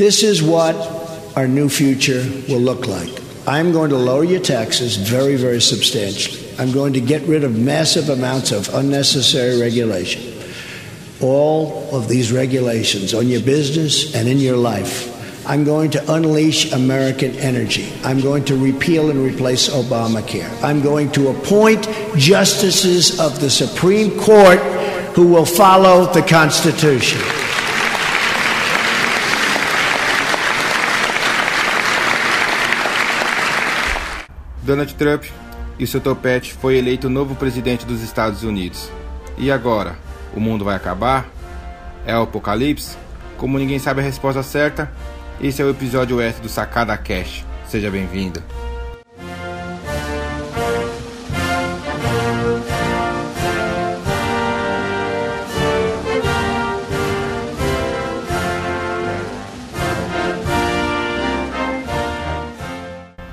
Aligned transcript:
This 0.00 0.22
is 0.22 0.42
what 0.42 0.74
our 1.36 1.46
new 1.46 1.68
future 1.68 2.26
will 2.48 2.58
look 2.58 2.86
like. 2.86 3.10
I'm 3.46 3.70
going 3.70 3.90
to 3.90 3.98
lower 3.98 4.24
your 4.24 4.40
taxes 4.40 4.96
very, 4.96 5.36
very 5.36 5.60
substantially. 5.60 6.42
I'm 6.58 6.72
going 6.72 6.94
to 6.94 7.02
get 7.02 7.20
rid 7.24 7.44
of 7.44 7.58
massive 7.58 8.08
amounts 8.08 8.50
of 8.50 8.72
unnecessary 8.72 9.60
regulation. 9.60 10.22
All 11.20 11.94
of 11.94 12.08
these 12.08 12.32
regulations 12.32 13.12
on 13.12 13.28
your 13.28 13.42
business 13.42 14.14
and 14.14 14.26
in 14.26 14.38
your 14.38 14.56
life. 14.56 15.46
I'm 15.46 15.64
going 15.64 15.90
to 15.90 16.14
unleash 16.14 16.72
American 16.72 17.32
energy. 17.32 17.92
I'm 18.02 18.22
going 18.22 18.46
to 18.46 18.56
repeal 18.56 19.10
and 19.10 19.18
replace 19.18 19.68
Obamacare. 19.68 20.50
I'm 20.62 20.80
going 20.80 21.12
to 21.12 21.28
appoint 21.28 21.86
justices 22.16 23.20
of 23.20 23.38
the 23.38 23.50
Supreme 23.50 24.18
Court 24.18 24.60
who 25.14 25.26
will 25.26 25.44
follow 25.44 26.10
the 26.10 26.22
Constitution. 26.22 27.20
Donald 34.62 34.94
Trump 34.94 35.24
e 35.78 35.86
seu 35.86 36.00
topete 36.00 36.52
foi 36.52 36.76
eleito 36.76 37.08
novo 37.08 37.34
presidente 37.34 37.86
dos 37.86 38.02
Estados 38.02 38.42
Unidos. 38.42 38.90
E 39.38 39.50
agora? 39.50 39.96
O 40.34 40.40
mundo 40.40 40.64
vai 40.64 40.76
acabar? 40.76 41.28
É 42.06 42.16
o 42.16 42.22
apocalipse? 42.22 42.96
Como 43.36 43.58
ninguém 43.58 43.78
sabe 43.78 44.00
a 44.00 44.04
resposta 44.04 44.42
certa, 44.42 44.90
esse 45.40 45.62
é 45.62 45.64
o 45.64 45.70
episódio 45.70 46.20
S 46.20 46.40
do 46.40 46.48
Sacada 46.48 46.96
Cash. 46.96 47.44
Seja 47.66 47.90
bem-vindo. 47.90 48.42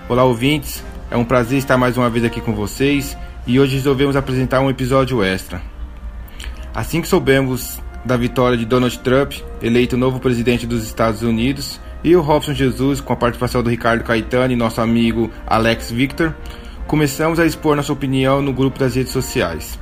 Olá, 0.07 0.23
ouvintes. 0.23 0.81
É 1.09 1.15
um 1.15 1.23
prazer 1.23 1.57
estar 1.57 1.77
mais 1.77 1.95
uma 1.95 2.09
vez 2.09 2.25
aqui 2.25 2.41
com 2.41 2.53
vocês 2.53 3.17
e 3.45 3.59
hoje 3.59 3.75
resolvemos 3.75 4.17
apresentar 4.17 4.59
um 4.59 4.69
episódio 4.69 5.23
extra. 5.23 5.61
Assim 6.75 7.01
que 7.01 7.07
soubemos 7.07 7.79
da 8.03 8.17
vitória 8.17 8.57
de 8.57 8.65
Donald 8.65 8.99
Trump, 8.99 9.33
eleito 9.61 9.95
novo 9.95 10.19
presidente 10.19 10.67
dos 10.67 10.83
Estados 10.83 11.21
Unidos, 11.21 11.79
e 12.03 12.13
o 12.13 12.21
Robson 12.21 12.53
Jesus, 12.53 12.99
com 12.99 13.13
a 13.13 13.15
participação 13.15 13.63
do 13.63 13.69
Ricardo 13.69 14.03
Caetano 14.03 14.51
e 14.51 14.57
nosso 14.57 14.81
amigo 14.81 15.31
Alex 15.45 15.91
Victor, 15.91 16.35
começamos 16.87 17.39
a 17.39 17.45
expor 17.45 17.77
nossa 17.77 17.93
opinião 17.93 18.41
no 18.41 18.51
grupo 18.51 18.77
das 18.77 18.95
redes 18.95 19.13
sociais. 19.13 19.79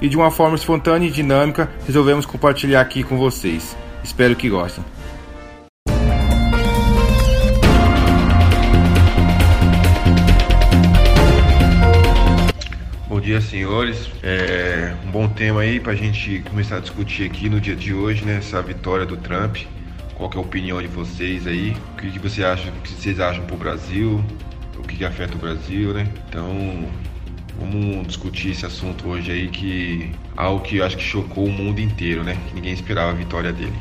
E 0.00 0.08
de 0.08 0.16
uma 0.16 0.30
forma 0.30 0.54
espontânea 0.54 1.08
e 1.08 1.10
dinâmica, 1.10 1.68
resolvemos 1.86 2.24
compartilhar 2.24 2.80
aqui 2.80 3.02
com 3.02 3.18
vocês. 3.18 3.76
Espero 4.04 4.36
que 4.36 4.48
gostem. 4.48 4.84
Dia, 13.28 13.42
senhores. 13.42 14.10
É 14.22 14.94
um 15.04 15.10
bom 15.10 15.28
tema 15.28 15.60
aí 15.60 15.78
para 15.78 15.92
a 15.92 15.94
gente 15.94 16.38
começar 16.48 16.78
a 16.78 16.80
discutir 16.80 17.26
aqui 17.26 17.50
no 17.50 17.60
dia 17.60 17.76
de 17.76 17.92
hoje, 17.92 18.24
né? 18.24 18.38
Essa 18.38 18.62
vitória 18.62 19.04
do 19.04 19.18
Trump. 19.18 19.58
Qual 20.14 20.30
é 20.32 20.36
a 20.38 20.40
opinião 20.40 20.80
de 20.80 20.88
vocês 20.88 21.46
aí? 21.46 21.76
O 21.92 21.96
que, 22.00 22.10
que 22.10 22.18
você 22.18 22.42
acha, 22.42 22.70
o 22.70 22.72
que 22.80 22.90
vocês 22.90 23.20
acham 23.20 23.44
pro 23.44 23.54
Brasil? 23.54 24.24
O 24.78 24.82
que, 24.82 24.96
que 24.96 25.04
afeta 25.04 25.34
o 25.34 25.38
Brasil, 25.38 25.92
né? 25.92 26.08
Então, 26.26 26.88
vamos 27.60 28.06
discutir 28.06 28.52
esse 28.52 28.64
assunto 28.64 29.06
hoje 29.06 29.30
aí 29.30 29.48
que 29.48 30.10
algo 30.34 30.62
que 30.62 30.78
eu 30.78 30.86
acho 30.86 30.96
que 30.96 31.04
chocou 31.04 31.44
o 31.44 31.52
mundo 31.52 31.82
inteiro, 31.82 32.24
né? 32.24 32.34
Que 32.48 32.54
ninguém 32.54 32.72
esperava 32.72 33.10
a 33.10 33.14
vitória 33.14 33.52
dele. 33.52 33.76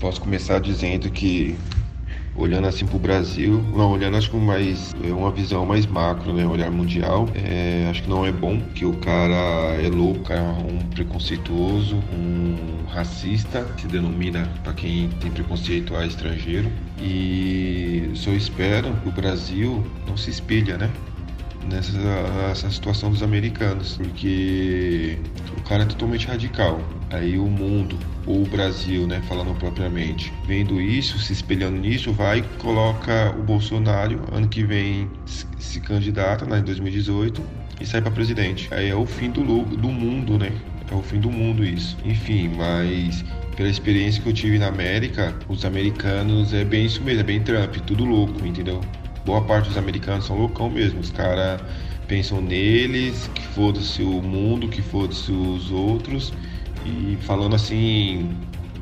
Posso 0.00 0.20
começar 0.20 0.58
dizendo 0.58 1.08
que 1.08 1.56
olhando 2.38 2.68
assim 2.68 2.86
para 2.86 2.96
o 2.96 2.98
Brasil, 2.98 3.62
não, 3.74 3.90
olhando 3.90 4.16
acho 4.16 4.30
que 4.30 4.36
mais 4.36 4.94
é 5.02 5.12
uma 5.12 5.30
visão 5.30 5.66
mais 5.66 5.84
macro, 5.86 6.32
né, 6.32 6.46
olhar 6.46 6.70
mundial, 6.70 7.28
é, 7.34 7.86
acho 7.90 8.04
que 8.04 8.08
não 8.08 8.24
é 8.24 8.32
bom 8.32 8.60
que 8.74 8.84
o 8.84 8.94
cara 8.94 9.76
é 9.82 9.88
louco, 9.88 10.20
cara 10.20 10.40
é 10.40 10.42
um 10.42 10.78
preconceituoso, 10.94 11.96
um 12.12 12.86
racista, 12.88 13.66
se 13.76 13.86
denomina 13.86 14.48
para 14.62 14.72
quem 14.72 15.08
tem 15.20 15.30
preconceito 15.30 15.94
a 15.96 16.06
estrangeiro 16.06 16.70
e 17.00 18.10
só 18.14 18.30
espero 18.30 18.92
que 19.02 19.08
o 19.08 19.12
Brasil 19.12 19.84
não 20.06 20.16
se 20.16 20.30
espelha, 20.30 20.78
né? 20.78 20.90
Nessa 21.70 21.92
essa 22.50 22.70
situação 22.70 23.10
dos 23.10 23.22
americanos, 23.22 23.96
porque 23.96 25.18
o 25.56 25.62
cara 25.62 25.82
é 25.82 25.86
totalmente 25.86 26.26
radical. 26.26 26.80
Aí 27.10 27.38
o 27.38 27.46
mundo, 27.46 27.98
ou 28.26 28.42
o 28.42 28.46
Brasil, 28.46 29.06
né, 29.06 29.22
falando 29.28 29.54
propriamente, 29.58 30.32
vendo 30.46 30.80
isso, 30.80 31.18
se 31.18 31.32
espelhando 31.32 31.78
nisso, 31.78 32.12
vai 32.12 32.38
e 32.38 32.42
coloca 32.58 33.34
o 33.38 33.42
Bolsonaro 33.42 34.22
ano 34.32 34.48
que 34.48 34.62
vem 34.64 35.10
se 35.58 35.80
candidata, 35.80 36.44
né, 36.44 36.58
em 36.58 36.62
2018 36.62 37.42
e 37.80 37.86
sai 37.86 38.00
para 38.00 38.10
presidente. 38.10 38.68
Aí 38.72 38.88
é 38.88 38.94
o 38.94 39.06
fim 39.06 39.30
do, 39.30 39.42
do 39.42 39.88
mundo, 39.88 40.38
né? 40.38 40.52
É 40.90 40.94
o 40.94 41.02
fim 41.02 41.20
do 41.20 41.30
mundo 41.30 41.64
isso. 41.64 41.96
Enfim, 42.04 42.50
mas 42.56 43.24
pela 43.56 43.68
experiência 43.68 44.22
que 44.22 44.28
eu 44.28 44.32
tive 44.32 44.58
na 44.58 44.68
América, 44.68 45.34
os 45.48 45.64
americanos 45.64 46.52
é 46.52 46.64
bem 46.64 46.86
isso 46.86 47.02
mesmo, 47.02 47.20
é 47.20 47.24
bem 47.24 47.40
Trump, 47.40 47.76
tudo 47.86 48.04
louco, 48.04 48.44
entendeu? 48.46 48.80
Boa 49.24 49.42
parte 49.42 49.68
dos 49.68 49.76
americanos 49.76 50.26
são 50.26 50.36
loucão 50.36 50.70
mesmo. 50.70 51.00
Os 51.00 51.10
caras 51.10 51.60
pensam 52.06 52.40
neles, 52.40 53.30
que 53.34 53.42
foda-se 53.48 54.02
o 54.02 54.22
mundo, 54.22 54.68
que 54.68 54.80
foda-se 54.80 55.30
os 55.30 55.70
outros 55.70 56.32
e 56.84 57.18
falando 57.22 57.54
assim, 57.54 58.30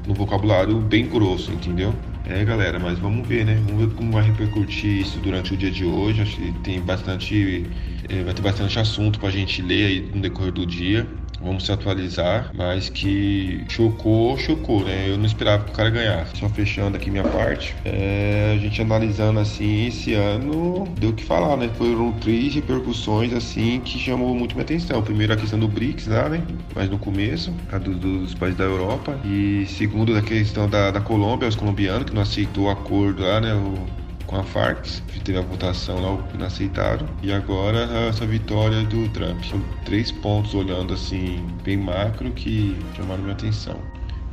no 0.07 0.15
vocabulário 0.15 0.79
bem 0.79 1.07
grosso, 1.09 1.51
entendeu? 1.51 1.93
É, 2.29 2.45
galera, 2.45 2.79
mas 2.79 2.99
vamos 2.99 3.27
ver, 3.27 3.45
né? 3.45 3.61
Vamos 3.67 3.87
ver 3.87 3.95
como 3.95 4.13
vai 4.13 4.25
repercutir 4.25 5.01
isso 5.01 5.19
durante 5.21 5.55
o 5.55 5.57
dia 5.57 5.71
de 5.71 5.85
hoje. 5.85 6.23
Acho 6.23 6.37
que 6.37 6.53
tem 6.65 6.81
bastante. 6.81 7.67
É, 8.09 8.23
vai 8.23 8.35
ter 8.35 8.43
bastante 8.43 8.79
assunto 8.79 9.21
pra 9.21 9.31
gente 9.31 9.63
ler 9.63 9.87
aí 9.87 10.11
no 10.13 10.21
decorrer 10.21 10.53
do 10.53 10.67
dia 10.67 11.07
vamos 11.41 11.65
se 11.65 11.73
atualizar, 11.73 12.51
mas 12.55 12.89
que 12.89 13.65
chocou, 13.69 14.37
chocou, 14.39 14.85
né? 14.85 15.09
Eu 15.09 15.17
não 15.17 15.27
esperava 15.27 15.65
que 15.65 15.71
o 15.71 15.75
cara 15.75 15.91
ganhasse. 15.91 16.37
Só 16.37 16.49
fechando 16.49 16.97
aqui 16.97 17.11
minha 17.11 17.25
parte, 17.25 17.75
é, 17.85 18.55
a 18.57 18.59
gente 18.59 18.81
analisando 18.81 19.41
assim, 19.41 19.87
esse 19.87 20.15
ano 20.15 20.87
deu 20.99 21.11
o 21.11 21.13
que 21.13 21.25
falar, 21.25 21.57
né? 21.57 21.71
Foram 21.77 22.13
três 22.13 22.55
repercussões 22.55 23.33
assim 23.33 23.81
que 23.81 23.99
chamou 23.99 24.35
muito 24.35 24.55
minha 24.55 24.65
atenção. 24.65 25.03
Primeiro 25.03 25.33
a 25.33 25.37
questão 25.37 25.59
do 25.59 25.69
BRICS 25.69 26.07
lá, 26.07 26.29
né? 26.29 26.43
Mas 26.75 26.91
no 26.91 26.99
começo, 26.99 27.53
a 27.71 27.79
do, 27.79 27.95
dos 27.95 28.35
países 28.35 28.59
da 28.59 28.65
Europa. 28.65 29.19
E 29.25 29.67
segundo 29.67 30.17
a 30.17 30.23
questão 30.23 30.69
da, 30.69 30.91
da 30.91 31.01
Colômbia, 31.01 31.49
os 31.49 31.57
colombianos 31.57 32.07
que 32.07 32.15
não 32.15 32.23
aceitou 32.23 32.65
o 32.65 32.71
acordo 32.71 33.23
lá, 33.23 33.41
né? 33.41 33.55
O, 33.55 34.06
com 34.37 34.41
a 34.41 34.45
Farc, 34.45 34.87
teve 35.25 35.39
a 35.39 35.41
votação 35.41 36.01
lá, 36.01 36.23
não 36.39 36.47
aceitaram, 36.47 37.07
e 37.23 37.33
agora 37.33 37.85
essa 38.09 38.27
vitória 38.27 38.83
do 38.85 39.09
Trump. 39.09 39.43
São 39.45 39.61
três 39.85 40.13
pontos 40.13 40.55
olhando 40.55 40.93
assim, 40.93 41.43
bem 41.65 41.79
macro, 41.79 42.31
que 42.33 42.77
chamaram 42.95 43.23
minha 43.23 43.35
atenção. 43.35 43.77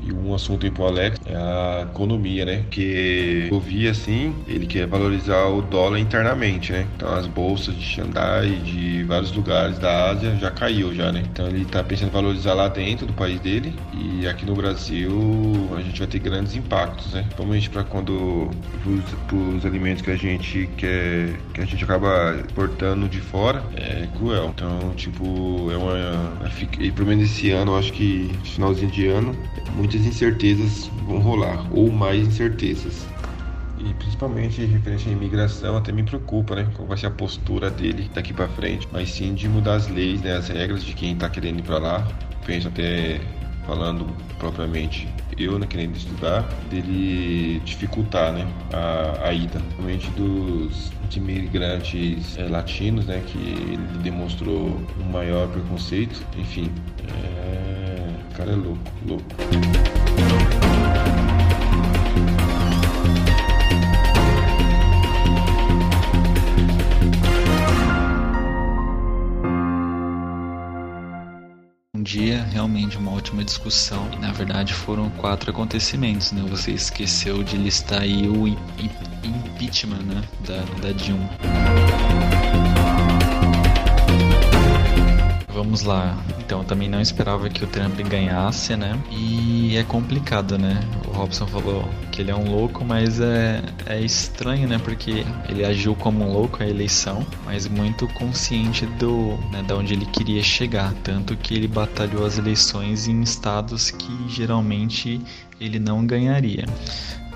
E 0.02 0.12
um 0.12 0.34
assunto 0.34 0.66
aí 0.66 0.72
pro 0.72 0.88
Alex 0.88 1.18
a 1.34 1.84
economia, 1.84 2.46
né? 2.46 2.64
Que 2.70 3.48
eu 3.52 3.60
vi 3.60 3.88
assim, 3.88 4.36
ele 4.48 4.66
quer 4.66 4.88
valorizar 4.88 5.46
o 5.48 5.62
dólar 5.62 6.00
internamente, 6.00 6.72
né? 6.72 6.88
Então 6.96 7.14
as 7.14 7.28
bolsas 7.28 7.76
de 7.76 7.84
Xandai, 7.84 8.50
de 8.64 9.04
vários 9.04 9.32
lugares 9.32 9.78
da 9.80 10.12
Ásia 10.12 10.36
já 10.36 10.52
caiu 10.52 10.94
já, 10.94 11.12
né? 11.12 11.24
Então 11.32 11.48
ele 11.48 11.66
tá 11.66 11.84
pensando 11.84 12.10
em 12.10 12.12
valorizar 12.12 12.54
lá 12.54 12.68
dentro 12.68 13.06
do 13.06 13.14
país 13.14 13.40
dele 13.40 13.74
e 13.94 14.28
aqui 14.28 14.46
no 14.46 14.56
Brasil 14.56 15.12
a 15.76 15.82
gente 15.82 16.00
vai 16.00 16.08
ter 16.08 16.20
grandes 16.20 16.56
impactos, 16.56 17.14
né? 17.14 17.24
Principalmente 17.24 17.70
para 17.70 17.84
quando 17.84 18.50
os 18.86 19.66
alimentos 19.66 20.02
que 20.02 20.12
a 20.12 20.16
gente 20.16 20.70
quer, 20.78 21.34
que 21.54 21.62
a 21.62 21.66
gente 21.66 21.84
acaba 21.84 22.36
exportando 22.46 23.08
de 23.08 23.20
fora, 23.20 23.64
é 23.76 24.08
cruel. 24.18 24.52
Então, 24.54 24.94
tipo, 24.96 25.72
é 25.72 25.78
uma. 25.78 25.94
E 26.80 26.92
pelo 26.92 27.08
menos 27.08 27.26
esse 27.26 27.52
ano, 27.52 27.74
eu 27.74 27.78
acho 27.78 27.94
que 27.94 28.30
finalzinho 28.44 28.92
de 28.92 29.08
ano, 29.08 29.36
muitas 29.76 30.06
incertezas 30.06 30.90
vão 31.08 31.20
rolar, 31.24 31.66
ou 31.72 31.92
mais 31.92 32.28
incertezas. 32.28 33.06
E 33.80 33.94
principalmente 33.96 34.64
referente 34.64 35.10
à 35.10 35.12
imigração, 35.12 35.76
até 35.76 35.92
me 35.92 36.04
preocupa, 36.04 36.56
né? 36.56 36.70
Qual 36.76 36.88
vai 36.88 36.98
ser 36.98 37.08
a 37.08 37.12
postura 37.12 37.70
dele 37.70 38.10
daqui 38.14 38.32
para 38.34 38.48
frente. 38.50 38.88
Mas 38.92 39.10
sim 39.10 39.34
de 39.34 39.50
mudar 39.50 39.76
as 39.76 39.88
leis, 39.90 40.22
né? 40.22 40.38
As 40.38 40.48
regras 40.48 40.84
de 40.84 40.94
quem 40.94 41.16
tá 41.16 41.30
querendo 41.30 41.60
ir 41.60 41.64
para 41.64 41.80
lá. 41.80 42.08
Penso 42.46 42.68
até 42.68 43.20
falando 43.66 44.06
propriamente 44.38 45.08
eu, 45.38 45.58
né, 45.58 45.66
querendo 45.68 45.96
estudar, 45.96 46.42
dele 46.70 47.60
dificultar, 47.66 48.34
né, 48.34 48.48
a, 48.72 49.28
a 49.28 49.34
ida, 49.34 49.60
principalmente 49.60 50.10
dos 50.12 50.92
imigrantes 51.16 52.38
é, 52.38 52.44
latinos, 52.44 53.06
né, 53.06 53.22
que 53.26 53.38
ele 53.38 54.00
demonstrou 54.02 54.80
um 55.00 55.12
maior 55.12 55.48
preconceito, 55.48 56.22
enfim, 56.38 56.72
é, 57.08 58.10
o 58.32 58.36
cara 58.36 58.52
é 58.52 58.56
louco, 58.56 58.80
louco. 59.08 60.43
Realmente 72.64 72.98
uma 72.98 73.12
ótima 73.12 73.44
discussão. 73.44 74.08
E 74.14 74.18
na 74.18 74.32
verdade 74.32 74.74
foram 74.74 75.10
quatro 75.12 75.52
acontecimentos, 75.52 76.32
né? 76.32 76.42
Você 76.50 76.72
esqueceu 76.72 77.44
de 77.44 77.58
listar 77.58 78.02
aí 78.02 78.28
o 78.28 78.48
impeachment, 78.48 80.04
né? 80.04 80.24
Da, 80.48 80.64
da 80.82 80.92
Dilma. 80.94 81.30
Vamos 85.64 85.84
lá. 85.84 86.22
Então, 86.40 86.62
também 86.62 86.90
não 86.90 87.00
esperava 87.00 87.50
que 87.50 87.64
o 87.64 87.68
Trump 87.68 87.98
ganhasse, 88.02 88.76
né? 88.76 89.02
E 89.10 89.78
é 89.78 89.84
complicado, 89.84 90.58
né? 90.58 90.78
O 91.08 91.12
Robson 91.12 91.48
falou 91.48 91.88
que 92.12 92.22
ele 92.22 92.32
é 92.32 92.36
um 92.36 92.52
louco, 92.52 92.84
mas 92.84 93.22
é, 93.22 93.62
é 93.86 94.02
estranho, 94.02 94.68
né? 94.68 94.78
Porque 94.78 95.24
ele 95.48 95.64
agiu 95.64 95.96
como 95.96 96.26
um 96.26 96.34
louco 96.34 96.62
a 96.62 96.68
eleição, 96.68 97.26
mas 97.46 97.66
muito 97.66 98.10
consciente 98.10 98.86
do, 98.86 99.38
né, 99.54 99.64
da 99.66 99.78
onde 99.78 99.94
ele 99.94 100.06
queria 100.06 100.44
chegar, 100.44 100.94
tanto 101.02 101.34
que 101.38 101.54
ele 101.54 101.70
batalhou 101.70 102.26
as 102.26 102.38
eleições 102.38 103.08
em 103.08 103.22
estados 103.22 103.90
que 103.90 104.28
geralmente 104.28 105.22
ele 105.62 105.80
não 105.80 106.06
ganharia 106.06 106.66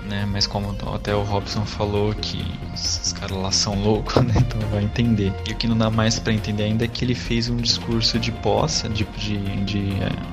né? 0.04 0.26
Mas 0.30 0.46
como 0.46 0.74
até 0.94 1.14
o 1.14 1.22
Robson 1.22 1.64
falou 1.64 2.14
que 2.14 2.44
esses 2.74 3.12
caras 3.12 3.36
lá 3.36 3.50
são 3.50 3.82
loucos, 3.82 4.16
né? 4.22 4.34
Então 4.36 4.60
vai 4.70 4.82
entender. 4.82 5.32
E 5.48 5.52
o 5.52 5.56
que 5.56 5.66
não 5.66 5.76
dá 5.76 5.90
mais 5.90 6.18
para 6.18 6.32
entender 6.32 6.64
ainda 6.64 6.84
é 6.84 6.88
que 6.88 7.04
ele 7.04 7.14
fez 7.14 7.48
um 7.48 7.56
discurso 7.56 8.18
de 8.18 8.32
posse, 8.32 8.88
de, 8.88 9.04
de, 9.04 9.38
de, 9.64 9.90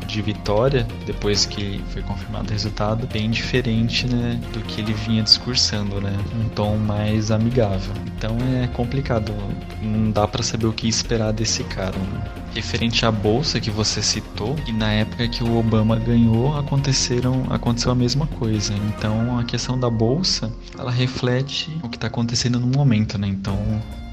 de, 0.08 0.22
vitória, 0.22 0.88
depois 1.06 1.46
que 1.46 1.84
foi 1.90 2.02
confirmado 2.02 2.50
o 2.50 2.52
resultado, 2.52 3.08
bem 3.08 3.30
diferente, 3.30 4.08
né? 4.08 4.40
Do 4.54 4.60
que 4.62 4.82
ele 4.82 4.94
vinha 4.94 5.24
discursando, 5.24 6.00
né? 6.02 6.16
Um 6.36 6.50
tom 6.50 6.78
mais 6.78 7.32
amigável. 7.32 7.94
Então 8.08 8.38
é 8.62 8.68
complicado, 8.68 9.34
não 9.82 10.12
dá 10.12 10.28
para 10.28 10.44
saber 10.44 10.68
o 10.68 10.74
que 10.74 10.88
esperar 10.88 11.32
desse 11.32 11.64
cara, 11.64 11.98
né? 11.98 12.45
Referente 12.56 13.06
à 13.06 13.12
bolsa 13.12 13.60
que 13.60 13.70
você 13.70 14.02
citou, 14.02 14.56
e 14.66 14.72
na 14.72 14.92
época 14.92 15.28
que 15.28 15.44
o 15.44 15.58
Obama 15.58 15.98
ganhou, 15.98 16.58
aconteceram 16.58 17.46
aconteceu 17.50 17.92
a 17.92 17.96
mesma 17.96 18.26
coisa. 18.26 18.74
Então 18.74 19.38
a 19.38 19.44
questão 19.44 19.78
da 19.78 19.90
bolsa, 19.90 20.52
ela 20.78 20.92
reflete 20.92 21.70
o 21.84 21.90
que 21.90 21.98
está 21.98 22.08
acontecendo 22.08 22.60
no 22.60 22.68
momento, 22.68 23.18
né? 23.18 23.28
Então 23.28 23.58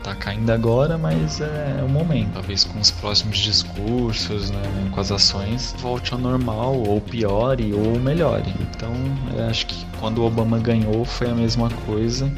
tá 0.02 0.14
caindo 0.14 0.50
agora, 0.50 0.98
mas 0.98 1.40
é, 1.40 1.82
o 1.84 1.88
momento. 1.88 2.32
Talvez 2.32 2.64
com 2.64 2.80
os 2.80 2.90
próximos 2.90 3.38
discursos, 3.38 4.50
né, 4.50 4.62
com 4.90 5.00
as 5.00 5.10
ações, 5.10 5.74
volte 5.78 6.12
ao 6.12 6.18
normal, 6.18 6.74
ou 6.74 7.00
piore, 7.00 7.72
ou 7.72 7.98
melhore. 7.98 8.52
Então, 8.60 8.92
eu 9.36 9.44
acho 9.46 9.66
que 9.66 9.86
quando 9.98 10.18
o 10.18 10.26
Obama 10.26 10.58
ganhou 10.58 11.04
foi 11.04 11.30
a 11.30 11.34
mesma 11.34 11.70
coisa. 11.86 12.30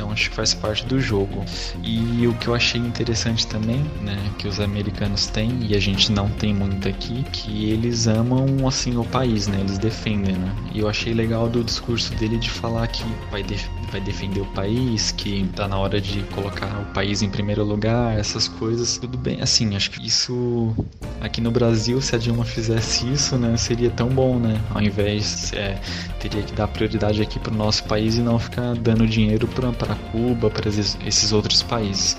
Então 0.00 0.10
acho 0.10 0.30
que 0.30 0.36
faz 0.36 0.54
parte 0.54 0.86
do 0.86 0.98
jogo. 0.98 1.44
E 1.82 2.26
o 2.26 2.32
que 2.34 2.48
eu 2.48 2.54
achei 2.54 2.80
interessante 2.80 3.46
também, 3.46 3.84
né, 4.00 4.16
que 4.38 4.48
os 4.48 4.58
americanos 4.58 5.26
têm 5.26 5.66
e 5.68 5.76
a 5.76 5.78
gente 5.78 6.10
não 6.10 6.30
tem 6.30 6.54
muito 6.54 6.88
aqui, 6.88 7.22
que 7.30 7.68
eles 7.70 8.06
amam 8.06 8.66
assim 8.66 8.96
o 8.96 9.04
país, 9.04 9.46
né? 9.46 9.58
Eles 9.60 9.76
defendem, 9.76 10.36
né? 10.36 10.56
E 10.72 10.78
eu 10.78 10.88
achei 10.88 11.12
legal 11.12 11.50
do 11.50 11.62
discurso 11.62 12.14
dele 12.14 12.38
de 12.38 12.48
falar 12.48 12.86
que 12.86 13.04
vai, 13.30 13.42
def 13.42 13.68
vai 13.92 14.00
defender 14.00 14.40
o 14.40 14.46
país, 14.46 15.12
que 15.12 15.46
tá 15.54 15.68
na 15.68 15.76
hora 15.76 16.00
de 16.00 16.22
colocar 16.34 16.80
o 16.80 16.94
país 16.94 17.09
em 17.22 17.28
primeiro 17.28 17.64
lugar, 17.64 18.18
essas 18.18 18.46
coisas. 18.46 18.96
Tudo 18.96 19.18
bem, 19.18 19.40
assim, 19.40 19.74
acho 19.74 19.90
que 19.90 20.06
isso 20.06 20.74
aqui 21.20 21.40
no 21.40 21.50
Brasil, 21.50 22.00
se 22.00 22.14
a 22.14 22.18
Dilma 22.18 22.44
fizesse 22.44 23.06
isso, 23.12 23.36
né, 23.36 23.56
seria 23.56 23.90
tão 23.90 24.08
bom, 24.08 24.38
né? 24.38 24.60
Ao 24.70 24.80
invés 24.80 25.52
é, 25.52 25.78
teria 26.18 26.42
que 26.42 26.52
dar 26.52 26.68
prioridade 26.68 27.20
aqui 27.20 27.38
para 27.38 27.52
o 27.52 27.56
nosso 27.56 27.84
país 27.84 28.14
e 28.16 28.20
não 28.20 28.38
ficar 28.38 28.74
dando 28.74 29.06
dinheiro 29.06 29.46
para 29.48 29.94
Cuba, 30.12 30.48
para 30.48 30.68
esses 30.68 31.32
outros 31.32 31.62
países. 31.62 32.16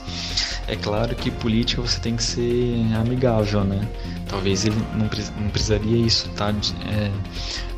É 0.67 0.75
claro 0.75 1.15
que 1.15 1.31
política 1.31 1.81
você 1.81 1.99
tem 1.99 2.15
que 2.15 2.23
ser 2.23 2.85
amigável, 2.95 3.63
né? 3.63 3.87
Talvez 4.31 4.65
ele 4.65 4.77
não, 4.93 5.09
não 5.41 5.49
precisaria 5.49 5.97
isso 5.97 6.29
estar 6.29 6.53
tá, 6.53 6.59
é, 6.89 7.11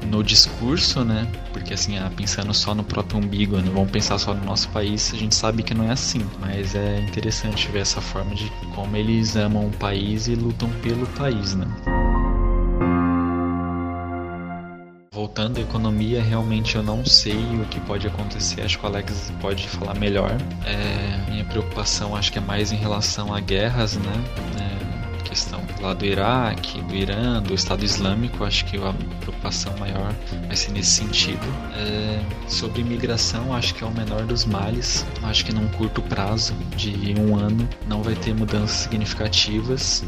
no 0.05 0.23
discurso, 0.23 1.03
né? 1.03 1.27
Porque 1.51 1.73
assim, 1.73 1.97
ah, 1.97 2.11
pensando 2.15 2.53
só 2.53 2.75
no 2.75 2.83
próprio 2.83 3.17
umbigo, 3.17 3.57
não 3.57 3.63
né? 3.63 3.71
vamos 3.73 3.89
pensar 3.89 4.19
só 4.19 4.35
no 4.35 4.45
nosso 4.45 4.69
país, 4.69 5.11
a 5.13 5.17
gente 5.17 5.33
sabe 5.33 5.63
que 5.63 5.73
não 5.73 5.85
é 5.85 5.91
assim. 5.91 6.23
Mas 6.39 6.75
é 6.75 7.00
interessante 7.01 7.67
ver 7.69 7.79
essa 7.79 8.00
forma 8.00 8.35
de 8.35 8.50
como 8.75 8.95
eles 8.95 9.35
amam 9.35 9.67
o 9.67 9.71
país 9.71 10.27
e 10.27 10.35
lutam 10.35 10.69
pelo 10.83 11.07
país, 11.07 11.55
né? 11.55 11.67
voltando 15.33 15.57
à 15.57 15.61
economia, 15.61 16.21
realmente 16.21 16.75
eu 16.75 16.83
não 16.83 17.05
sei 17.05 17.38
o 17.55 17.65
que 17.65 17.79
pode 17.79 18.05
acontecer. 18.05 18.61
Acho 18.61 18.77
que 18.77 18.85
o 18.85 18.88
Alex 18.88 19.31
pode 19.39 19.67
falar 19.67 19.95
melhor. 19.95 20.31
É, 20.65 21.31
minha 21.31 21.45
preocupação 21.45 22.15
acho 22.15 22.31
que 22.31 22.38
é 22.38 22.41
mais 22.41 22.71
em 22.71 22.75
relação 22.75 23.33
a 23.33 23.39
guerras, 23.39 23.95
né? 23.95 24.23
Questão 25.33 25.63
lá 25.81 25.95
do 25.95 26.06
Iraque, 26.06 26.80
do 26.83 26.94
Irã, 26.95 27.41
do 27.41 27.56
Estado 27.56 27.83
Islâmico, 27.83 28.44
acho 28.44 28.63
que 28.65 28.77
a 28.77 28.94
preocupação 29.19 29.75
maior 29.80 30.13
vai 30.45 30.56
ser 30.56 30.71
nesse 30.74 30.91
sentido. 30.91 31.41
É, 31.75 32.21
sobre 32.47 32.81
imigração, 32.81 33.51
acho 33.51 33.74
que 33.74 33.83
é 33.83 33.88
o 33.88 33.91
menor 33.91 34.27
dos 34.27 34.45
males. 34.45 35.03
Acho 35.24 35.44
que 35.44 35.51
num 35.51 35.68
curto 35.69 36.03
prazo 36.03 36.53
de 36.77 37.15
um 37.19 37.35
ano 37.35 37.68
não 37.88 38.03
vai 38.03 38.13
ter 38.13 38.35
mudanças 38.35 38.81
significativas. 38.81 40.03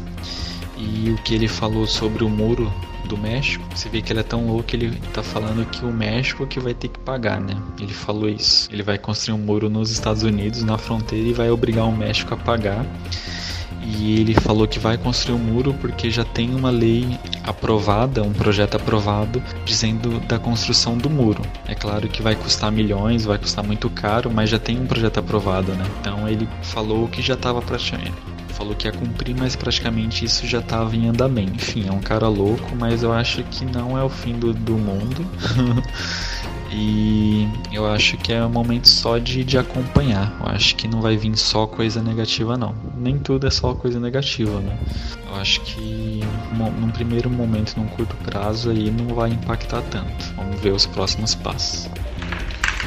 E 0.78 1.10
o 1.10 1.20
que 1.24 1.34
ele 1.34 1.48
falou 1.48 1.88
sobre 1.88 2.22
o 2.22 2.28
muro 2.28 2.72
do 3.08 3.18
México, 3.18 3.64
você 3.74 3.88
vê 3.88 4.00
que 4.00 4.12
ele 4.12 4.20
é 4.20 4.22
tão 4.22 4.46
louco 4.46 4.62
que 4.62 4.76
ele 4.76 4.96
tá 5.12 5.24
falando 5.24 5.68
que 5.68 5.84
o 5.84 5.92
México 5.92 6.46
que 6.46 6.60
vai 6.60 6.72
ter 6.72 6.86
que 6.86 7.00
pagar, 7.00 7.40
né? 7.40 7.60
Ele 7.80 7.92
falou 7.92 8.28
isso. 8.28 8.68
Ele 8.72 8.84
vai 8.84 8.96
construir 8.96 9.34
um 9.34 9.44
muro 9.44 9.68
nos 9.68 9.90
Estados 9.90 10.22
Unidos, 10.22 10.62
na 10.62 10.78
fronteira, 10.78 11.28
e 11.28 11.32
vai 11.32 11.50
obrigar 11.50 11.84
o 11.84 11.92
México 11.92 12.32
a 12.32 12.36
pagar. 12.36 12.86
E 13.88 14.20
ele 14.20 14.34
falou 14.34 14.66
que 14.66 14.78
vai 14.78 14.98
construir 14.98 15.36
um 15.36 15.38
muro 15.38 15.72
porque 15.74 16.10
já 16.10 16.24
tem 16.24 16.54
uma 16.54 16.70
lei 16.70 17.18
aprovada, 17.44 18.22
um 18.22 18.32
projeto 18.32 18.76
aprovado, 18.76 19.40
dizendo 19.64 20.18
da 20.20 20.38
construção 20.38 20.98
do 20.98 21.08
muro. 21.08 21.42
É 21.68 21.74
claro 21.74 22.08
que 22.08 22.20
vai 22.20 22.34
custar 22.34 22.72
milhões, 22.72 23.24
vai 23.24 23.38
custar 23.38 23.64
muito 23.64 23.88
caro, 23.88 24.30
mas 24.30 24.50
já 24.50 24.58
tem 24.58 24.80
um 24.80 24.86
projeto 24.86 25.18
aprovado, 25.18 25.72
né? 25.72 25.84
Então 26.00 26.28
ele 26.28 26.48
falou 26.62 27.06
que 27.06 27.22
já 27.22 27.34
estava 27.34 27.62
praticamente 27.62 28.12
falou 28.56 28.74
que 28.74 28.88
ia 28.88 28.92
cumprir, 28.92 29.36
mas 29.36 29.54
praticamente 29.54 30.24
isso 30.24 30.46
já 30.46 30.60
estava 30.60 30.96
em 30.96 31.08
andamento. 31.08 31.56
Enfim, 31.56 31.88
é 31.88 31.92
um 31.92 32.00
cara 32.00 32.26
louco, 32.26 32.74
mas 32.74 33.02
eu 33.02 33.12
acho 33.12 33.42
que 33.44 33.66
não 33.66 33.98
é 33.98 34.02
o 34.02 34.08
fim 34.08 34.38
do, 34.38 34.54
do 34.54 34.78
mundo. 34.78 35.26
e 36.76 37.48
eu 37.72 37.86
acho 37.86 38.18
que 38.18 38.34
é 38.34 38.44
um 38.44 38.50
momento 38.50 38.86
só 38.86 39.16
de, 39.16 39.42
de 39.42 39.56
acompanhar. 39.56 40.36
Eu 40.40 40.46
acho 40.48 40.76
que 40.76 40.86
não 40.86 41.00
vai 41.00 41.16
vir 41.16 41.34
só 41.36 41.66
coisa 41.66 42.02
negativa, 42.02 42.58
não. 42.58 42.74
Nem 42.94 43.18
tudo 43.18 43.46
é 43.46 43.50
só 43.50 43.72
coisa 43.74 43.98
negativa, 43.98 44.60
né? 44.60 44.78
Eu 45.26 45.36
acho 45.36 45.62
que 45.62 46.20
num 46.52 46.90
primeiro 46.90 47.30
momento, 47.30 47.76
num 47.76 47.86
curto 47.86 48.14
prazo, 48.16 48.70
aí 48.70 48.90
não 48.90 49.14
vai 49.14 49.30
impactar 49.30 49.80
tanto. 49.90 50.34
Vamos 50.36 50.60
ver 50.60 50.72
os 50.72 50.84
próximos 50.84 51.34
passos 51.34 51.88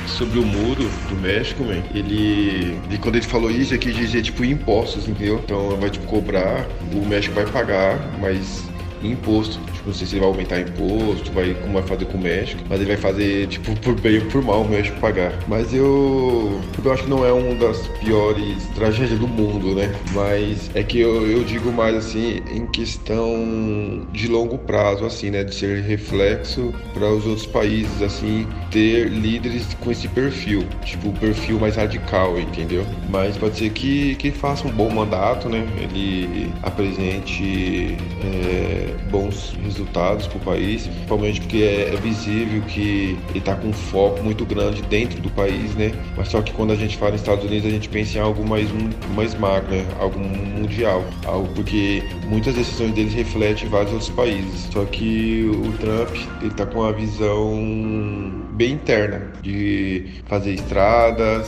sobre 0.07 0.39
o 0.39 0.45
muro 0.45 0.89
do 1.07 1.15
México, 1.21 1.63
man, 1.63 1.83
ele, 1.93 2.79
e 2.89 2.97
quando 2.97 3.15
ele 3.15 3.25
falou 3.25 3.51
isso, 3.51 3.75
aqui 3.75 3.91
dizia 3.91 4.21
tipo 4.21 4.43
impostos, 4.43 5.07
entendeu? 5.07 5.39
Então 5.43 5.77
vai 5.77 5.89
tipo 5.89 6.05
cobrar, 6.07 6.65
o 6.91 7.05
México 7.05 7.35
vai 7.35 7.45
pagar, 7.45 7.99
mas 8.19 8.63
imposto. 9.03 9.59
Tipo, 9.79 9.89
não 9.89 9.95
sei 9.95 10.07
se 10.07 10.13
ele 10.15 10.19
vai 10.19 10.29
aumentar 10.29 10.59
imposto, 10.59 11.31
vai, 11.31 11.53
como 11.53 11.73
vai 11.73 11.83
fazer 11.83 12.05
com 12.05 12.17
o 12.17 12.21
México, 12.21 12.61
mas 12.67 12.81
ele 12.81 12.89
vai 12.89 12.97
fazer, 12.97 13.47
tipo, 13.47 13.73
por 13.79 13.95
bem 13.95 14.19
ou 14.19 14.25
por 14.25 14.43
mal 14.43 14.61
o 14.61 14.69
México 14.69 14.99
pagar. 14.99 15.33
Mas 15.47 15.73
eu, 15.73 16.59
eu 16.83 16.91
acho 16.91 17.03
que 17.03 17.09
não 17.09 17.25
é 17.25 17.31
uma 17.31 17.55
das 17.55 17.87
piores 17.99 18.65
tragédias 18.75 19.17
do 19.17 19.27
mundo, 19.27 19.73
né? 19.75 19.95
Mas 20.11 20.69
é 20.75 20.83
que 20.83 20.99
eu, 20.99 21.25
eu 21.25 21.45
digo 21.45 21.71
mais 21.71 21.95
assim, 21.95 22.41
em 22.51 22.67
questão 22.67 24.05
de 24.11 24.27
longo 24.27 24.57
prazo, 24.57 25.05
assim, 25.05 25.29
né? 25.29 25.45
De 25.45 25.55
ser 25.55 25.81
reflexo 25.81 26.73
para 26.93 27.09
os 27.09 27.25
outros 27.25 27.45
países, 27.45 28.01
assim, 28.01 28.45
ter 28.69 29.07
líderes 29.07 29.65
com 29.79 29.91
esse 29.91 30.09
perfil, 30.09 30.65
tipo, 30.83 31.09
o 31.09 31.13
perfil 31.13 31.57
mais 31.57 31.77
radical, 31.77 32.37
entendeu? 32.37 32.85
Mas 33.09 33.37
pode 33.37 33.57
ser 33.57 33.69
que, 33.69 34.15
que 34.15 34.29
faça 34.29 34.67
um 34.67 34.71
bom 34.71 34.89
mandato, 34.89 35.47
né? 35.47 35.65
Ele 35.77 36.51
apresente 36.63 37.97
é, 38.25 38.93
bons 39.09 39.53
resultados 39.73 40.27
para 40.27 40.37
o 40.37 40.41
país, 40.41 40.87
principalmente 40.87 41.41
porque 41.41 41.57
é, 41.57 41.93
é 41.93 41.97
visível 41.97 42.61
que 42.63 43.17
ele 43.29 43.39
está 43.39 43.55
com 43.55 43.69
um 43.69 43.73
foco 43.73 44.21
muito 44.23 44.45
grande 44.45 44.81
dentro 44.83 45.19
do 45.21 45.29
país, 45.29 45.75
né? 45.75 45.91
Mas 46.17 46.29
só 46.29 46.41
que 46.41 46.51
quando 46.53 46.71
a 46.71 46.75
gente 46.75 46.97
fala 46.97 47.11
em 47.11 47.15
Estados 47.15 47.43
Unidos, 47.43 47.65
a 47.65 47.71
gente 47.71 47.89
pensa 47.89 48.17
em 48.17 48.21
algo 48.21 48.45
mais, 48.47 48.69
mais 49.15 49.35
macro, 49.35 49.71
né? 49.71 49.85
algo 49.99 50.19
mundial, 50.19 51.03
algo 51.25 51.47
porque 51.53 52.03
muitas 52.27 52.55
decisões 52.55 52.93
deles 52.93 53.13
refletem 53.13 53.69
vários 53.69 53.91
outros 53.91 54.09
países. 54.09 54.67
Só 54.71 54.85
que 54.85 55.49
o 55.53 55.71
Trump 55.73 56.15
ele 56.41 56.51
está 56.51 56.65
com 56.65 56.79
uma 56.79 56.93
visão 56.93 58.31
bem 58.51 58.73
interna 58.73 59.31
de 59.41 60.05
fazer 60.25 60.53
estradas, 60.53 61.47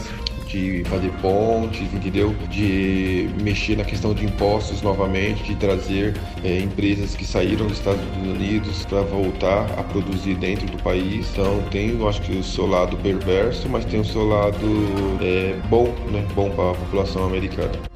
de 0.51 0.83
fazer 0.85 1.11
pontes, 1.21 1.93
entendeu? 1.93 2.35
De 2.49 3.29
mexer 3.41 3.77
na 3.77 3.83
questão 3.83 4.13
de 4.13 4.25
impostos 4.25 4.81
novamente, 4.81 5.43
de 5.43 5.55
trazer 5.55 6.15
é, 6.43 6.59
empresas 6.59 7.15
que 7.15 7.25
saíram 7.25 7.67
dos 7.67 7.77
Estados 7.77 8.03
Unidos 8.17 8.85
para 8.85 9.01
voltar 9.01 9.65
a 9.77 9.83
produzir 9.83 10.35
dentro 10.35 10.67
do 10.67 10.81
país. 10.83 11.29
Então 11.31 11.61
tem, 11.71 11.91
eu 11.91 12.07
acho 12.07 12.21
que 12.21 12.33
o 12.33 12.43
seu 12.43 12.67
lado 12.67 12.97
perverso, 12.97 13.69
mas 13.69 13.85
tem 13.85 13.99
o 13.99 14.05
seu 14.05 14.27
lado 14.27 14.57
é, 15.21 15.55
bom, 15.69 15.93
né? 16.11 16.25
Bom 16.35 16.49
para 16.49 16.71
a 16.71 16.73
população 16.73 17.25
americana. 17.25 17.90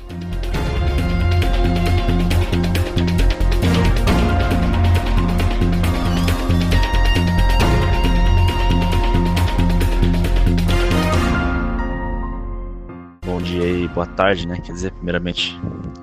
Boa 13.95 14.05
tarde, 14.05 14.45
né? 14.45 14.59
Quer 14.61 14.73
dizer, 14.73 14.91
primeiramente 14.91 15.57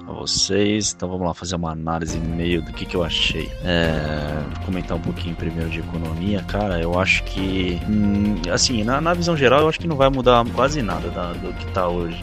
a 0.09 0.13
vocês. 0.13 0.95
Então 0.97 1.11
vamos 1.11 1.27
lá 1.27 1.35
fazer 1.35 1.55
uma 1.57 1.73
análise 1.73 2.19
meio 2.19 2.63
do 2.63 2.73
que, 2.73 2.87
que 2.87 2.97
eu 2.97 3.05
achei. 3.05 3.53
É, 3.63 4.43
comentar 4.65 4.97
um 4.97 5.01
pouquinho 5.01 5.37
primeiro 5.37 5.69
de 5.69 5.81
economia, 5.81 6.43
cara. 6.45 6.81
Eu 6.81 6.99
acho 6.99 7.23
que, 7.25 7.79
hum, 7.87 8.41
assim, 8.51 8.83
na, 8.83 8.99
na, 9.01 9.13
visão 9.13 9.37
geral, 9.37 9.61
eu 9.61 9.69
acho 9.69 9.79
que 9.79 9.87
não 9.87 9.97
vai 9.97 10.09
mudar 10.09 10.43
quase 10.55 10.81
nada 10.81 11.11
da, 11.11 11.35
do 11.35 11.53
que 11.53 11.67
tá 11.73 11.87
hoje. 11.87 12.19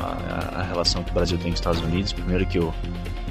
A, 0.00 0.60
a, 0.60 0.62
relação 0.64 1.04
que 1.04 1.12
o 1.12 1.14
Brasil 1.14 1.38
tem 1.38 1.46
com 1.46 1.54
os 1.54 1.60
Estados 1.60 1.80
Unidos. 1.80 2.12
Primeiro 2.12 2.44
que 2.44 2.58
o 2.58 2.74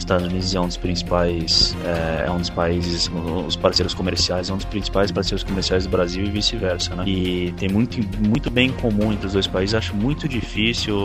Estados 0.02 0.28
Unidos 0.28 0.54
é 0.54 0.60
um 0.60 0.68
dos 0.68 0.78
principais, 0.78 1.76
é, 1.86 2.26
é, 2.28 2.32
um 2.32 2.38
dos 2.38 2.50
países, 2.50 3.10
os 3.48 3.56
parceiros 3.56 3.94
comerciais, 3.94 4.50
é 4.50 4.54
um 4.54 4.58
dos 4.58 4.66
principais 4.66 5.12
parceiros 5.12 5.44
comerciais 5.44 5.86
do 5.86 5.90
Brasil 5.90 6.26
e 6.26 6.30
vice-versa, 6.30 6.96
né? 6.96 7.04
E 7.08 7.54
tem 7.58 7.70
muito, 7.70 8.00
muito 8.28 8.50
bem 8.50 8.70
em 8.70 8.74
comum 8.74 9.12
entre 9.14 9.28
os 9.28 9.34
dois 9.34 9.48
países. 9.48 9.76
Acho 9.76 9.96
muito 9.96 10.28
difícil 10.28 10.96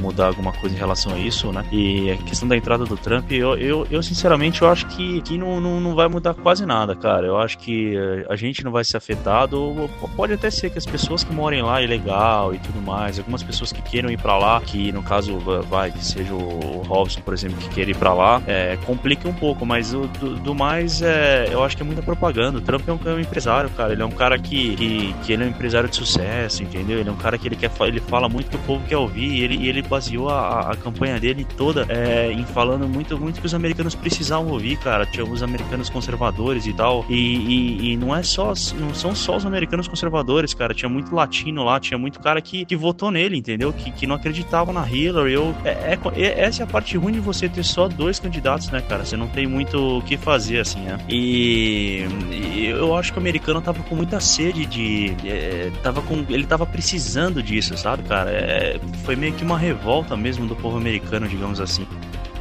mudar 0.00 0.28
alguma 0.28 0.52
coisa 0.52 0.74
em 0.74 0.78
relação 0.78 1.12
a 1.12 1.18
isso, 1.18 1.52
né? 1.52 1.64
E 1.70 2.10
a 2.10 2.16
questão 2.16 2.48
da 2.48 2.56
entrada 2.56 2.84
do 2.84 2.96
Trump, 2.96 3.30
eu, 3.30 3.56
eu, 3.56 3.86
eu 3.90 4.02
sinceramente 4.02 4.62
eu 4.62 4.68
acho 4.68 4.86
que, 4.86 5.20
que 5.22 5.36
não, 5.38 5.60
não, 5.60 5.80
não 5.80 5.94
vai 5.94 6.08
mudar 6.08 6.34
quase 6.34 6.64
nada, 6.64 6.94
cara. 6.94 7.26
Eu 7.26 7.38
acho 7.38 7.58
que 7.58 7.96
eh, 7.96 8.26
a 8.28 8.36
gente 8.36 8.64
não 8.64 8.72
vai 8.72 8.84
ser 8.84 8.96
afetado. 8.96 9.90
Pode 10.16 10.32
até 10.32 10.50
ser 10.50 10.70
que 10.70 10.78
as 10.78 10.86
pessoas 10.86 11.22
que 11.22 11.32
morem 11.32 11.62
lá 11.62 11.82
é 11.82 11.86
legal 11.86 12.54
e 12.54 12.58
tudo 12.58 12.80
mais, 12.80 13.18
algumas 13.18 13.42
pessoas 13.42 13.72
que 13.72 13.82
queiram 13.82 14.10
ir 14.10 14.18
para 14.18 14.36
lá, 14.38 14.60
que 14.60 14.92
no 14.92 15.02
caso 15.02 15.38
vai 15.38 15.90
que 15.90 16.04
seja 16.04 16.34
o 16.34 16.82
Robson, 16.86 17.20
por 17.20 17.34
exemplo, 17.34 17.56
que 17.58 17.68
queira 17.68 17.90
ir 17.90 17.96
para 17.96 18.12
lá, 18.12 18.42
é, 18.46 18.78
complica 18.86 19.28
um 19.28 19.32
pouco, 19.32 19.66
mas 19.66 19.92
o, 19.92 20.06
do, 20.06 20.36
do, 20.36 20.54
mais 20.54 21.02
é, 21.02 21.48
eu 21.50 21.64
acho 21.64 21.76
que 21.76 21.82
é 21.82 21.86
muita 21.86 22.00
propaganda. 22.00 22.58
O 22.58 22.60
Trump 22.60 22.88
é 22.88 22.92
um, 22.92 22.98
é 23.04 23.14
um, 23.14 23.20
empresário, 23.20 23.68
cara. 23.70 23.92
Ele 23.92 24.02
é 24.02 24.06
um 24.06 24.10
cara 24.10 24.38
que, 24.38 24.76
que, 24.76 25.14
que, 25.24 25.32
ele 25.32 25.42
é 25.42 25.46
um 25.46 25.50
empresário 25.50 25.88
de 25.88 25.96
sucesso, 25.96 26.62
entendeu? 26.62 27.00
Ele 27.00 27.08
é 27.08 27.12
um 27.12 27.16
cara 27.16 27.36
que 27.36 27.48
ele 27.48 27.56
quer 27.56 27.70
ele 27.80 28.00
fala 28.00 28.28
muito 28.28 28.48
que 28.48 28.56
o 28.56 28.60
povo 28.60 28.84
quer 28.86 28.96
ouvir 28.96 29.28
e 29.28 29.42
ele, 29.42 29.68
ele 29.68 29.82
baseou 29.82 30.28
a, 30.30 30.72
a 30.72 30.76
campanha 30.76 31.18
dele 31.18 31.46
toda 31.56 31.84
é, 31.88 32.32
em 32.32 32.44
falando 32.44 32.88
muito, 32.88 33.18
muito 33.18 33.40
que 33.40 33.46
os 33.46 33.54
americanos 33.54 33.94
precisavam 33.94 34.50
ouvir, 34.52 34.76
cara. 34.78 35.04
Tinha 35.04 35.24
os 35.24 35.42
americanos 35.42 35.90
conservadores 35.90 36.66
e 36.66 36.72
tal. 36.72 37.04
E, 37.08 37.14
e, 37.14 37.92
e, 37.92 37.96
não 37.96 38.14
é 38.14 38.22
só, 38.22 38.52
não 38.78 38.94
são 38.94 39.14
só 39.14 39.36
os 39.36 39.44
americanos 39.44 39.88
conservadores, 39.88 40.54
cara. 40.54 40.72
Tinha 40.72 40.88
muito 40.88 41.14
latino 41.14 41.64
lá, 41.64 41.80
tinha 41.80 41.98
muito 41.98 42.20
cara 42.20 42.40
que, 42.40 42.64
que 42.64 42.76
votou 42.76 43.10
nele, 43.10 43.36
entendeu? 43.36 43.72
Que, 43.72 43.90
que 43.90 44.06
não 44.06 44.14
acreditava 44.14 44.72
na 44.72 44.88
Hillary. 44.88 45.32
Eu, 45.32 45.54
é, 45.64 45.98
é, 46.14 46.40
essa 46.40 46.62
é 46.62 46.64
a 46.64 46.66
parte 46.66 46.96
ruim 46.96 47.12
de 47.12 47.20
você 47.20 47.48
ter 47.48 47.64
só 47.64 47.88
dois 47.88 48.20
candidatos 48.20 48.35
candidatos, 48.36 48.70
né, 48.70 48.82
cara? 48.82 49.04
Você 49.04 49.16
não 49.16 49.26
tem 49.26 49.46
muito 49.46 49.98
o 49.98 50.02
que 50.02 50.16
fazer, 50.16 50.60
assim, 50.60 50.80
né? 50.80 50.98
E, 51.08 52.06
e 52.30 52.66
eu 52.66 52.94
acho 52.94 53.12
que 53.12 53.18
o 53.18 53.20
americano 53.20 53.60
tava 53.60 53.82
com 53.82 53.94
muita 53.94 54.20
sede 54.20 54.66
de. 54.66 55.16
É, 55.24 55.70
tava 55.82 56.02
com, 56.02 56.24
ele 56.28 56.46
tava 56.46 56.66
precisando 56.66 57.42
disso, 57.42 57.76
sabe, 57.76 58.02
cara? 58.04 58.30
É, 58.30 58.78
foi 59.04 59.16
meio 59.16 59.32
que 59.32 59.44
uma 59.44 59.58
revolta 59.58 60.16
mesmo 60.16 60.46
do 60.46 60.54
povo 60.54 60.76
americano, 60.76 61.26
digamos 61.26 61.60
assim. 61.60 61.86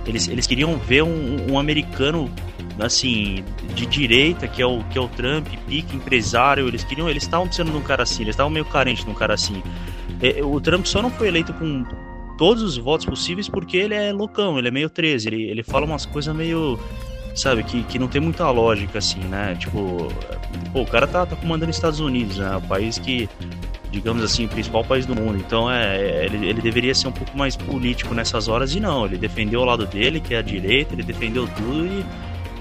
Eles, 0.06 0.28
eles 0.28 0.46
queriam 0.46 0.78
ver 0.78 1.04
um, 1.04 1.52
um 1.52 1.58
americano 1.60 2.30
assim, 2.80 3.44
de 3.74 3.86
direita, 3.86 4.48
que 4.48 4.62
é 4.62 4.66
o, 4.66 4.84
que 4.84 4.98
é 4.98 5.02
o 5.02 5.08
Trump, 5.08 5.48
pique 5.66 5.96
empresário, 5.96 6.68
eles 6.68 6.84
queriam, 6.84 7.10
eles 7.10 7.24
estavam 7.24 7.48
precisando 7.48 7.72
de 7.72 7.78
um 7.78 7.82
cara 7.82 8.04
assim, 8.04 8.24
eles 8.24 8.34
estavam 8.34 8.52
meio 8.52 8.66
carentes 8.66 9.06
de 9.06 9.10
um 9.10 9.14
cara 9.14 9.34
assim. 9.34 9.64
É, 10.22 10.44
o 10.44 10.60
Trump 10.60 10.86
só 10.86 11.02
não 11.02 11.10
foi 11.10 11.30
eleito 11.30 11.54
com 11.54 11.86
todos 12.38 12.64
os 12.64 12.78
votos 12.78 13.06
possíveis 13.06 13.48
porque 13.48 13.78
ele 13.78 13.94
é 13.94 14.12
loucão, 14.12 14.58
ele 14.58 14.68
é 14.68 14.72
meio 14.72 14.90
13, 14.90 15.28
ele, 15.28 15.44
ele 15.44 15.64
fala 15.64 15.86
umas 15.86 16.06
coisas 16.06 16.36
meio. 16.36 16.80
Sabe, 17.34 17.64
que, 17.64 17.84
que 17.84 18.00
não 18.00 18.08
tem 18.08 18.22
muita 18.22 18.50
lógica, 18.50 19.00
assim, 19.00 19.20
né? 19.20 19.56
Tipo, 19.60 20.08
pô, 20.72 20.84
o 20.84 20.86
cara 20.86 21.06
tá, 21.06 21.26
tá 21.26 21.36
comandando 21.36 21.70
os 21.70 21.76
Estados 21.76 22.00
Unidos, 22.00 22.38
né? 22.38 22.56
O 22.56 22.62
país 22.62 22.98
que, 22.98 23.28
digamos 23.92 24.24
assim, 24.24 24.46
o 24.46 24.48
principal 24.48 24.86
país 24.86 25.06
do 25.06 25.14
mundo. 25.14 25.38
Então, 25.46 25.70
é, 25.70 26.24
ele, 26.24 26.48
ele 26.48 26.62
deveria 26.62 26.96
ser 26.96 27.10
um 27.10 27.12
pouco 27.12 27.38
mais 27.38 27.58
político 27.58 28.14
nessas 28.14 28.48
horas 28.48 28.74
e 28.74 28.80
não. 28.80 29.06
Ele 29.06 29.18
defendeu 29.18 29.60
o 29.60 29.66
lado 29.66 29.86
dele, 29.86 30.22
que 30.22 30.34
é 30.34 30.38
a 30.38 30.42
direita, 30.42 30.94
ele 30.94 31.04
defendeu 31.04 31.46
tudo 31.58 31.86
e 31.86 32.06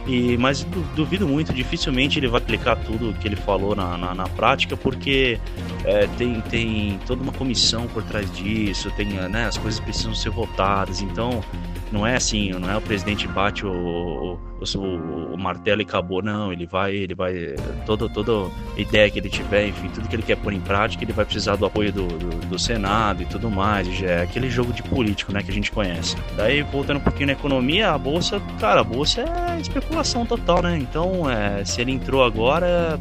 e, 0.06 0.36
mas 0.36 0.66
duvido 0.94 1.26
muito, 1.26 1.52
dificilmente 1.52 2.18
ele 2.18 2.28
vai 2.28 2.40
aplicar 2.40 2.76
tudo 2.76 3.14
que 3.14 3.26
ele 3.26 3.36
falou 3.36 3.74
na, 3.74 3.96
na, 3.96 4.14
na 4.14 4.28
prática, 4.28 4.76
porque 4.76 5.38
é, 5.84 6.06
tem, 6.18 6.40
tem 6.42 6.98
toda 7.06 7.22
uma 7.22 7.32
comissão 7.32 7.86
por 7.86 8.02
trás 8.02 8.30
disso, 8.30 8.90
tem, 8.96 9.06
né, 9.06 9.46
as 9.46 9.56
coisas 9.56 9.80
precisam 9.80 10.14
ser 10.14 10.30
votadas, 10.30 11.00
então 11.00 11.42
não 11.90 12.06
é 12.06 12.16
assim, 12.16 12.50
não 12.50 12.70
é 12.70 12.76
o 12.76 12.80
presidente 12.80 13.26
bate 13.28 13.64
o, 13.64 13.70
o, 13.70 14.38
o, 14.74 15.34
o, 15.34 15.38
martelo 15.38 15.82
e 15.82 15.84
acabou, 15.84 16.22
não, 16.22 16.52
ele 16.52 16.66
vai, 16.66 16.94
ele 16.94 17.14
vai, 17.14 17.54
toda, 17.84 18.08
toda 18.08 18.50
ideia 18.76 19.10
que 19.10 19.18
ele 19.18 19.28
tiver, 19.28 19.68
enfim, 19.68 19.88
tudo 19.88 20.08
que 20.08 20.16
ele 20.16 20.22
quer 20.22 20.36
pôr 20.36 20.52
em 20.52 20.60
prática, 20.60 21.04
ele 21.04 21.12
vai 21.12 21.24
precisar 21.24 21.56
do 21.56 21.66
apoio 21.66 21.92
do, 21.92 22.06
do, 22.06 22.46
do 22.46 22.58
Senado 22.58 23.22
e 23.22 23.26
tudo 23.26 23.50
mais, 23.50 23.86
já 23.94 24.06
é 24.06 24.22
aquele 24.22 24.48
jogo 24.48 24.72
de 24.72 24.82
político, 24.82 25.32
né, 25.32 25.42
que 25.42 25.50
a 25.50 25.54
gente 25.54 25.70
conhece. 25.70 26.16
Daí, 26.36 26.62
voltando 26.62 26.98
um 26.98 27.00
pouquinho 27.00 27.26
na 27.26 27.32
economia, 27.32 27.90
a 27.90 27.98
Bolsa, 27.98 28.40
cara, 28.58 28.80
a 28.80 28.84
Bolsa 28.84 29.22
é 29.22 29.60
especulação 29.60 30.24
total, 30.24 30.62
né, 30.62 30.78
então, 30.78 31.28
é, 31.28 31.64
se 31.64 31.80
ele 31.80 31.92
entrou 31.92 32.24
agora 32.24 32.98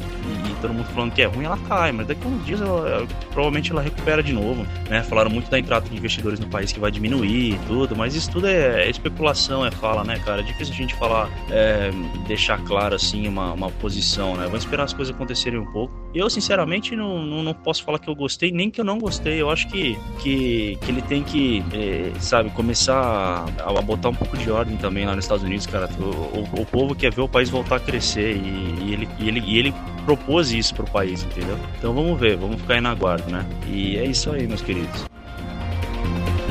e 0.50 0.60
todo 0.60 0.74
mundo 0.74 0.86
falando 0.86 1.12
que 1.12 1.22
é 1.22 1.26
ruim, 1.26 1.44
ela 1.44 1.58
cai, 1.68 1.92
mas 1.92 2.06
daqui 2.06 2.22
a 2.24 2.28
uns 2.28 2.44
dias, 2.44 2.60
ela, 2.60 3.06
provavelmente 3.30 3.70
ela 3.70 3.82
recupera 3.82 4.22
de 4.22 4.32
novo, 4.32 4.66
né, 4.88 5.02
falaram 5.02 5.30
muito 5.30 5.50
da 5.50 5.58
entrada 5.58 5.88
de 5.88 5.96
investidores 5.96 6.38
no 6.40 6.46
país 6.46 6.72
que 6.72 6.80
vai 6.80 6.90
diminuir 6.90 7.54
e 7.54 7.58
tudo, 7.66 7.96
mas 7.96 8.14
isso 8.14 8.30
tudo 8.30 8.48
é 8.48 8.74
é 8.74 8.90
especulação, 8.90 9.64
é 9.64 9.70
fala, 9.70 10.04
né, 10.04 10.18
cara? 10.24 10.40
É 10.40 10.44
difícil 10.44 10.74
a 10.74 10.76
gente 10.76 10.94
falar, 10.94 11.28
é, 11.54 11.92
deixar 12.26 12.58
claro 12.64 12.96
assim 12.96 13.28
uma, 13.28 13.52
uma 13.52 13.70
posição, 13.70 14.36
né? 14.36 14.44
Vamos 14.46 14.64
esperar 14.64 14.82
as 14.82 14.92
coisas 14.92 15.14
acontecerem 15.14 15.60
um 15.60 15.70
pouco. 15.70 15.94
Eu, 16.12 16.28
sinceramente, 16.28 16.96
não, 16.96 17.24
não, 17.24 17.42
não, 17.44 17.54
posso 17.54 17.84
falar 17.84 18.00
que 18.00 18.10
eu 18.10 18.14
gostei, 18.14 18.50
nem 18.50 18.70
que 18.70 18.80
eu 18.80 18.84
não 18.84 18.98
gostei. 18.98 19.40
Eu 19.40 19.48
acho 19.50 19.68
que, 19.68 19.96
que, 20.18 20.76
que 20.80 20.90
ele 20.90 21.00
tem 21.02 21.22
que, 21.22 21.64
é, 21.72 22.12
sabe, 22.18 22.50
começar 22.50 23.46
a, 23.60 23.70
a, 23.70 23.82
botar 23.82 24.08
um 24.08 24.14
pouco 24.14 24.36
de 24.36 24.50
ordem 24.50 24.76
também 24.76 25.06
lá 25.06 25.14
nos 25.14 25.24
Estados 25.24 25.44
Unidos, 25.44 25.64
cara. 25.66 25.88
O, 25.98 26.02
o, 26.02 26.62
o 26.62 26.66
povo 26.66 26.92
quer 26.94 27.12
ver 27.12 27.20
o 27.20 27.28
país 27.28 27.48
voltar 27.48 27.76
a 27.76 27.80
crescer 27.80 28.36
e, 28.36 28.84
e, 28.84 28.92
ele, 28.92 29.08
e, 29.20 29.28
ele, 29.28 29.40
e 29.46 29.58
ele 29.58 29.74
propôs 30.04 30.52
isso 30.52 30.74
pro 30.74 30.86
país, 30.86 31.22
entendeu? 31.22 31.56
Então 31.78 31.94
vamos 31.94 32.18
ver, 32.18 32.36
vamos 32.36 32.60
ficar 32.60 32.74
aí 32.74 32.80
na 32.80 32.94
guarda, 32.94 33.30
né? 33.30 33.46
E 33.68 33.96
é 33.96 34.04
isso 34.04 34.28
aí, 34.30 34.46
meus 34.46 34.60
queridos. 34.60 35.04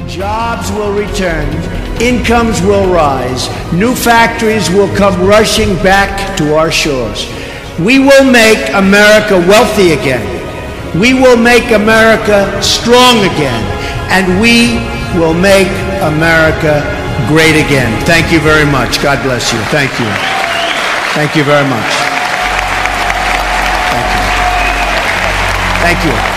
Jobs 0.08 0.70
will 0.72 0.96
return, 0.96 1.48
incomes 2.02 2.62
will 2.62 2.88
rise, 2.92 3.50
new 3.74 3.94
factories 3.96 4.70
will 4.70 4.94
come 4.96 5.20
rushing 5.26 5.76
back 5.84 6.38
to 6.38 6.56
our 6.56 6.72
shores. 6.72 7.28
We 7.80 8.00
will 8.00 8.24
make 8.24 8.70
America 8.74 9.38
wealthy 9.50 9.94
again. 9.94 10.22
We 11.00 11.14
will 11.14 11.38
make 11.38 11.72
America 11.72 12.62
strong 12.62 13.26
again. 13.26 13.64
And 14.14 14.40
we 14.40 14.78
will 15.20 15.34
make 15.34 15.72
America 16.06 16.86
great 17.28 17.58
again. 17.58 17.90
Thank 18.06 18.32
you 18.32 18.40
very 18.40 18.70
much. 18.70 19.02
God 19.02 19.24
bless 19.24 19.52
you. 19.52 19.60
Thank 19.74 19.92
you. 20.00 20.10
Thank 21.18 21.36
you 21.36 21.44
very 21.44 21.68
much. 21.68 21.94
Thank 23.90 24.10
you. 24.14 24.24
Thank 25.82 26.28
you. 26.28 26.33